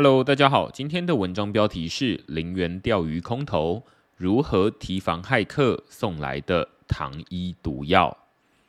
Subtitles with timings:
[0.00, 3.82] Hello，大家好，今天的文章标题是“零元钓鱼空投，
[4.14, 8.16] 如何提防骇客送来的糖衣毒药”。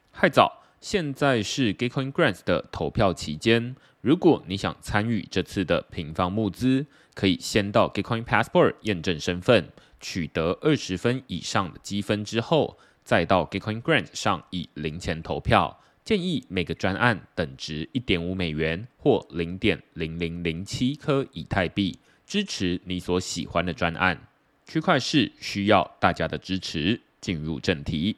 [0.10, 9.70] 嗨早，现在是 Gitcoin Grants 的投票期间，如果你想参与这次的平方募资，可以先到 Gitcoin Passport 验证身份，
[10.00, 15.80] 取得二十分以上的积分之后，再到 Gitcoin Grants 上以零钱投票。
[16.04, 24.28] 建议每个专案等值一点五美元或零点零零零七颗以太币，支持你所喜欢的专案。
[24.66, 27.02] 区块市需要大家的支持。
[27.22, 28.16] 进入正题，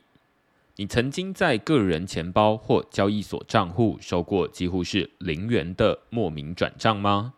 [0.76, 7.34] 你曾经在个人钱包或交易所账户收过几乎是零元的莫名转账吗？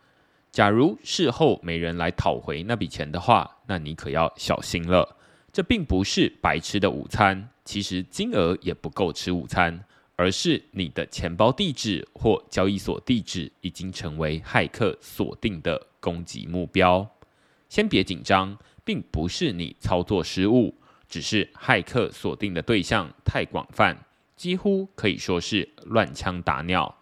[0.51, 5.15] 假如事后没人来讨回那笔钱的话，那你可要小心了。
[5.53, 9.85] 这并不是白吃的午餐，其实金额也不够吃午餐。
[10.15, 17.09] 而是你的钱包地址或交易所地址已经成为骇客锁定的攻击目标。
[17.69, 20.75] 先别紧张，并不是你操作失误，
[21.09, 26.95] 只是骇客锁定的对象太广泛，几乎可以说是乱枪打鸟。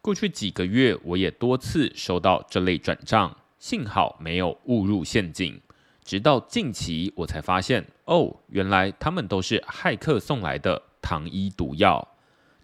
[0.00, 5.60] 过去几个月，我也多次收到这类转账，幸好没有误入陷阱。
[6.02, 12.07] 直到近期，我才发现，哦，原来他们都是骇客送来的糖衣毒药。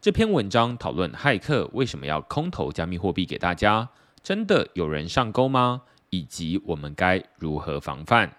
[0.05, 3.89] 这篇文章讨论骇客为什么要空投加密货币给大家？
[4.23, 5.81] 真的有人上钩吗？
[6.11, 8.31] 以及我们该如何防范？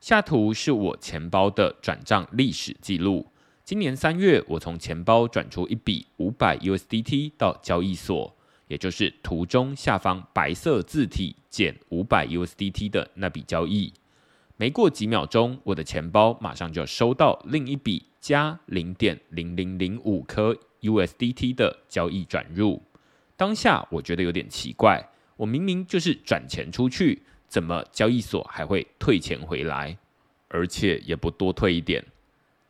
[0.00, 3.28] 下图是我钱包的转账历史记录。
[3.62, 8.34] 今年三月，我从钱包转出一笔五百 USDT 到交易所，
[8.66, 13.92] 也就是图中下方白色字体减五百 USDT 的那笔交易。
[14.56, 20.58] 没过几秒钟，我的钱包马上就收到另一笔加零点零零零五颗。
[20.82, 22.82] USDT 的交易转入，
[23.36, 25.02] 当下我觉得有点奇怪，
[25.36, 29.96] 我明明就是转钱出去，怎么交易所还会退钱回来，
[30.48, 32.04] 而且也不多退一点？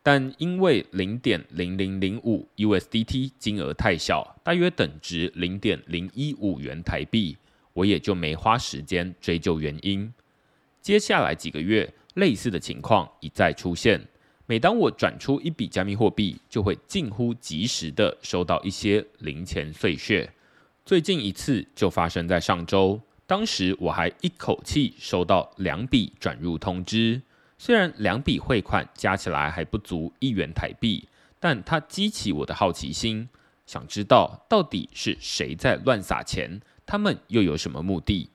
[0.02, 7.36] 但因为零点零零零五 USDT 金额太小，大约等值零点零一五元台币，
[7.72, 10.12] 我也就没花时间追究原因。
[10.80, 14.08] 接下来几个月，类似的情况一再出现。
[14.46, 20.30] 每当我转出一笔加密货币，就会近乎及时的收到一些零钱碎屑。
[20.84, 27.22] 最近一次就发生在上周，当时我还一口气收到两笔转入通知。
[27.56, 31.06] 虽然两笔汇款加起来还不足一元台币，
[31.38, 33.28] 但它激起我的好奇心，
[33.64, 38.28] 想知道到底是谁在乱撒钱，他们又有什么目的？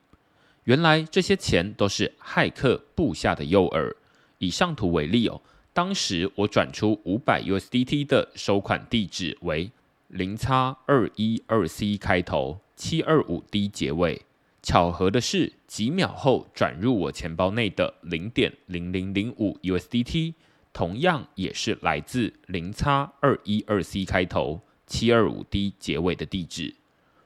[0.64, 3.94] 原来这些钱都是骇客布下的诱饵。
[4.38, 5.42] 以上图为例哦。
[5.72, 9.70] 当时我转出五百 USDT 的收款地址为
[10.08, 14.22] 零叉二一二 C 开头七二五 D 结尾。
[14.60, 20.34] 巧合的是，几秒后转入我钱包内的零点零零零五 USDT，
[20.72, 26.74] 同样也是来自零叉二一二 C 开头七二五 D 结尾的地址。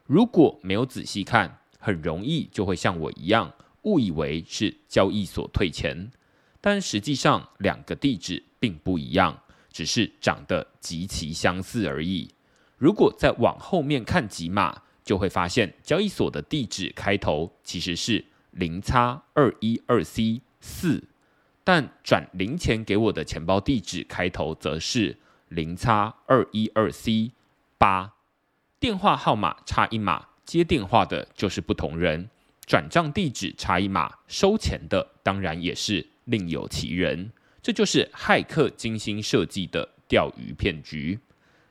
[0.07, 6.11] 如果没有仔细看，很容易就会像我一样误以为是交易所退钱。
[6.63, 12.31] 但实际上，两个地址并不一样，只是长得极其相似而已。
[12.79, 21.03] 如果再往后面看几码，就会发现交易所的地址开头其实是零叉二一二 C 四，
[21.65, 25.19] 但转零钱给我的钱包地址开头则是
[25.49, 27.33] 零叉二一二 C
[27.77, 28.13] 八。
[28.79, 32.29] 电话号码差一码，接电话的就是不同人；
[32.65, 36.12] 转账地址差一码，收钱的当然也是。
[36.25, 37.31] 另有其人，
[37.63, 41.19] 这就是骇客精心设计的钓鱼骗局。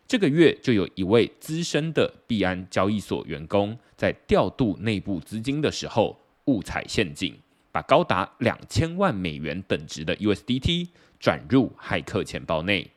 [0.07, 7.33] 这个月就有一位资深的币安交易所员工，在调度内部资金的时候误踩陷阱，
[7.71, 12.91] 把高达两千万美元等值的 USDT 转入骇客钱包内。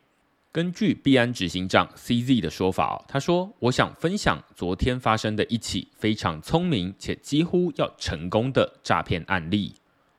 [0.50, 9.75] 根据币安执行长 CZ 的说法，他说：“我想分享昨天发生的一起非常聪明且几乎要成功的诈骗案例。”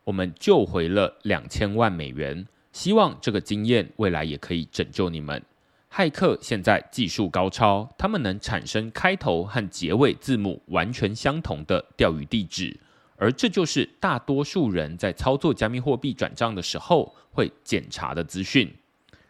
[0.06, 5.44] 我们救回了两千万美元，希望这个经验未来也可以拯救你们。
[5.92, 12.78] 骇客现在技术高超，他们能产生开头和结尾字母完全相同的钓鱼地址，
[13.16, 18.72] 而这就是大多数人在操作加密货币转账的时候会检查的资讯。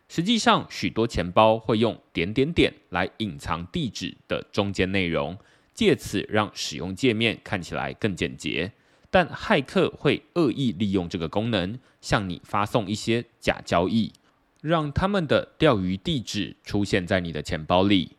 [0.09, 5.37] 实际上，许多钱包会用点点点来隐藏地址的中间内容，
[5.73, 8.71] 借此让使用界面看起来更简洁。
[9.15, 14.11] 但骇客会恶意利用这个功能，向你发送一些假交易，
[14.59, 18.17] 让他们的钓鱼地址出现在你的钱包里。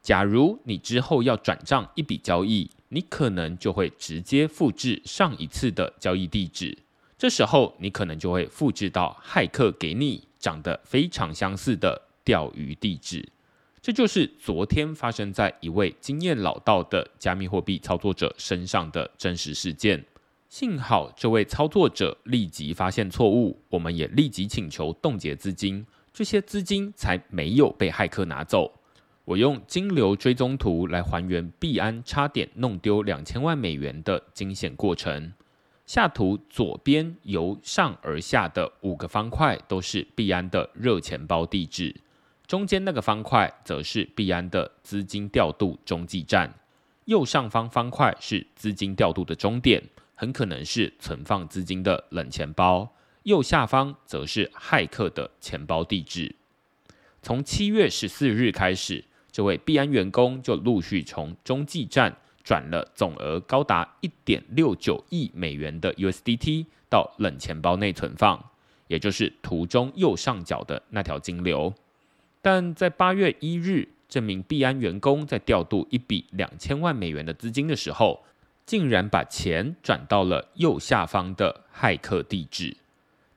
[0.00, 6.78] 假如你之后要转账一笔交易，你可能就会直接复制上一次的交易地址。
[7.18, 13.28] 这时候，你可能就会复制到骇客给你长得非常相似的钓鱼地址。
[13.82, 20.04] 这就是昨天发生在一位经验老道的加密货币操作者身上的真实事件。
[20.48, 28.72] 幸好这位操作者立即发现错误，我们也立即请求冻结资金，这些资金才没有被骇客拿走。
[29.24, 35.32] 我用金流追踪图来还原币安差点弄丢两千万美元的惊险过程。
[35.84, 41.94] 下图左边由上而下的五个方块都是币安的热钱包地址，
[42.46, 46.54] 中间那个方块则是币安的资金调度中继站，
[47.06, 49.82] 右上方方块是资金调度的终点，
[50.16, 52.92] 很可能是存放资金的冷钱包，
[53.22, 56.34] 右下方则是骇客的钱包地址。
[57.22, 62.16] 从七月十四日开始，这位币安员工就陆续从中继站。
[62.46, 68.40] 转了总额高达一点六九亿美元的 USDT 到冷钱包内存放，
[68.86, 71.74] 也就是图中右上角的那条金流。
[72.40, 78.22] 但在八月一日，这名币安员工在调度一笔两千万美元的资金的时候，
[78.66, 82.76] 竟然把钱转到了右下方的骇客地址。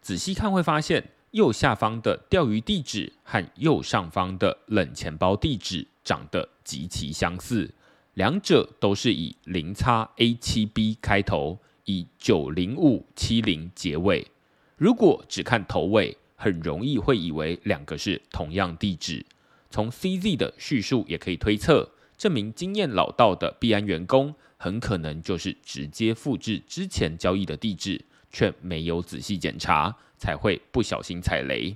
[0.02, 7.72] 仔细看会发现，右下方的钓鱼地址和右上方的冷钱包地址长得极其相似。
[8.16, 14.28] 两者都是以零叉 A 七 B 开头，以九零五七零结尾。
[14.76, 19.24] 如果只看头尾，很容易会以为两个是同样地址。
[19.70, 31.76] 从 CZ 的叙述也可以推测，这名经验老道的币安员工很可能就是直接复制之前交易的地址，却没有仔细检查，才会不小心踩雷。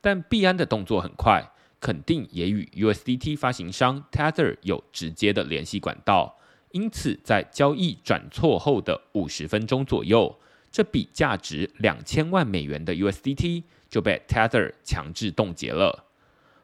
[0.00, 1.52] 但币安的动作很快。
[1.80, 6.38] 肯定也与 USDT 发行商 Tether 有直接的联系管道，
[6.70, 10.38] 因此在交易转错后的五十分钟左右，
[10.70, 16.04] 这笔价值两千万美元的 USDT 就被 Tether 强制冻结了。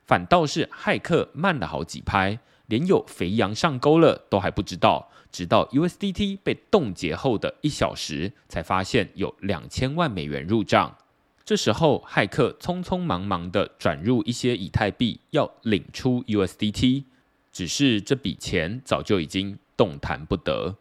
[0.08, 10.96] 反倒是骇客慢了好几拍，连有肥羊上钩了都还不知道，直到 USDT 被冻结后的一小时，才发现有两千万美元入账。
[11.44, 17.04] 这时候，骇客匆匆忙忙的转入一些以太币，要领出 USDT，
[17.52, 20.76] 只是这笔钱早就已经动弹不得。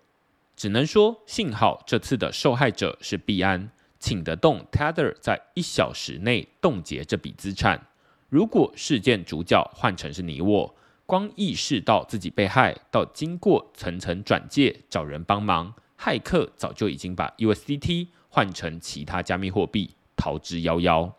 [0.55, 3.69] 只能说，幸好这次的受害者是币安，
[3.99, 7.87] 请得动 Tether 在一小时内冻结这笔资产。
[8.29, 10.75] 如果事件主角换成是你我，
[11.05, 19.91] 光意识到自己被害，到经过层层转介找人帮忙，骇客早就已经把 USDT 换成其他加密货币。
[20.19, 21.13] 逃之夭夭。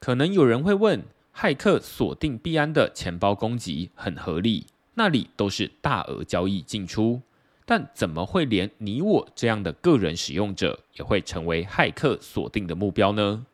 [0.00, 7.20] 可能有人会问：骇客锁定币安的钱包攻击很合理，那里都是大额交易进出，
[7.66, 13.44] 但怎么会连你我这样的个人使用者也会成为骇客锁定的目标呢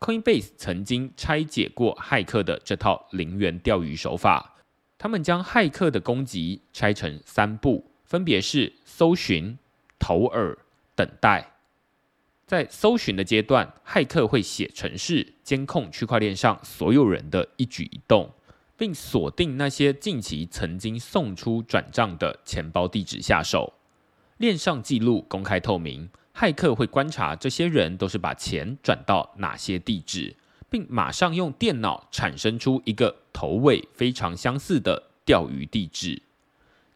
[0.00, 4.56] ？Coinbase 曾经拆解过骇客的这套零元钓鱼手法，
[4.98, 9.58] 他们将骇客的攻击拆成三步，分别是搜寻、
[9.98, 10.56] 投饵、
[10.94, 11.52] 等待。
[12.46, 18.28] 在搜寻的阶段，骇客会写程式监控区块链上所有人的一举一动，
[18.76, 23.74] 并锁定那些近期曾经送出转账的钱包地址下手。
[24.38, 30.34] 链上记录公开透明，骇客会观察这些人都是把钱转到哪些地址，
[30.68, 36.22] 并马上用电脑产生出一个头尾非常相似的钓鱼地址。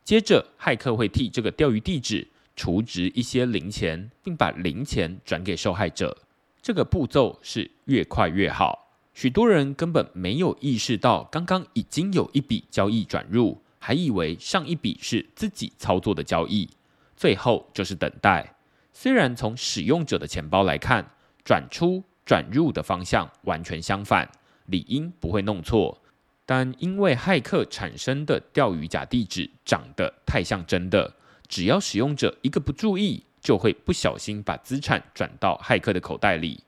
[0.03, 2.29] 接着，骇客会替这个钓鱼地址。
[2.57, 6.17] 储值一些零钱，并把零钱转给受害者，
[6.63, 8.95] 这个步骤是越快越好。
[9.13, 16.71] 许多人根本没有意识到，刚刚已经有一笔交易转入，还以为上一笔是自己操作的交易。
[17.17, 18.55] 最后就是等待。
[18.97, 21.05] 虽然从使用者的钱包来看，
[21.45, 24.31] 转出转入的方向完全相反，
[24.67, 26.01] 理应不会弄错，
[26.47, 31.13] 但因为骇客产生的钓鱼假地址长得太像真的。
[31.49, 36.63] 只要使用者一个不注意，就会不小心把资产转到骇客的口袋里。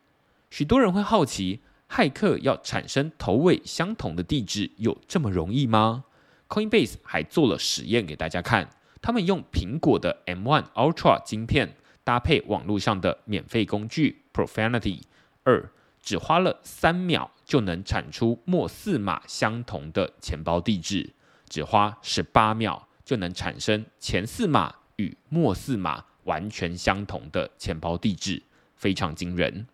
[0.50, 6.04] 许多人会好奇，骇客要产生头尾相同的地址有这么容易吗
[6.48, 8.68] ？Coinbase 还做了实验给大家看，
[9.00, 15.00] 他们用苹果的 M1 Ultra 晶片搭配网络上的免费工具 Profanity
[15.42, 15.68] 二，
[16.00, 21.10] 只花了三秒就能产出末四码相同的钱包地址，
[21.48, 22.86] 只花十八秒。
[23.06, 28.42] 就能产生前四码与末四码完全相同的钱包地址，
[28.74, 29.64] 非常惊人。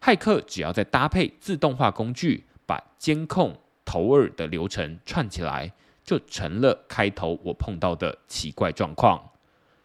[0.00, 9.30] 骇客只要再搭配自动化工具，把监控投饵的流程串起来，就成了开头我碰到的奇怪状况。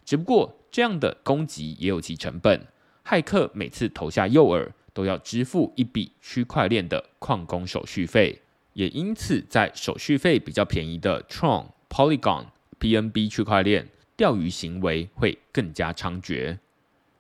[0.04, 2.66] 只不过这样的攻击也有其成本，
[3.06, 8.42] 骇客每次投下诱饵都要支付一笔区块链的矿工手续费，
[8.74, 12.46] 也因此在手续费比较便宜的 Tron、Polygon、
[12.80, 16.58] PNB 区块链，钓鱼行为会更加猖獗。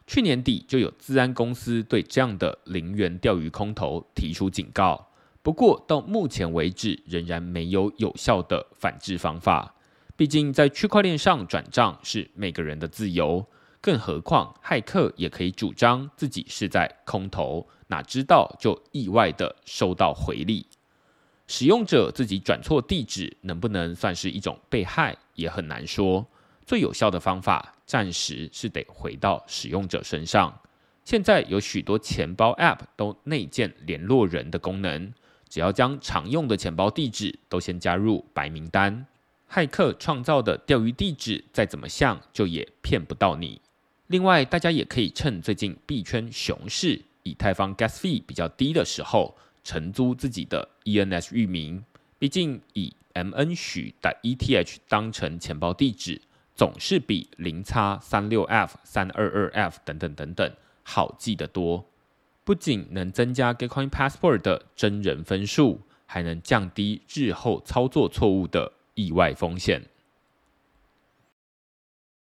[0.08, 5.10] 去年底就有资安公司对这样的零元钓鱼空投提出警告，
[5.41, 9.75] 不过到目前为止仍然没有有效的反制方法。
[10.15, 13.46] 毕竟在区块链上转账是每个人的自由，
[13.80, 20.68] 更何况骇客也可以主张自己是在空投，哪知道就意外的收到回利。
[21.48, 26.25] 使用者自己转错地址，能不能算是一种被害，也很难说。
[26.65, 30.58] 最有效的方法，暂时是得回到使用者身上。
[31.03, 35.12] 现在有许多钱包 App 都内建联络人的功能，
[35.50, 39.06] 只要将常用的钱包地址都先加入白名单，
[39.51, 43.60] 骇客创造的钓鱼地址再怎么像，就也骗不到你。
[44.08, 51.84] 另外，大家也可以趁最近币圈熊市，以太坊 Gas fee 比较低的时候，承租自己的 ENS 域名。
[52.17, 56.22] 毕竟以 MN 许的 ETH 当成钱包地址。
[56.53, 60.53] 总是比零叉三六 F、三二二 F 等等等等
[60.84, 61.86] 好记得多，
[62.43, 69.81] 不仅能增加 Getcoin Passport 的真人分数，还能降低日后操作错误的意外风险。